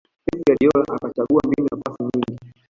[0.25, 2.53] pep guardiola akachagua mbinu ya pasi nyingi